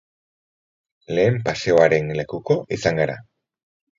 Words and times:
Lehen 1.17 1.37
paseoaren 1.49 2.09
lekuko 2.21 2.57
izan 2.79 3.01
gara. 3.03 3.21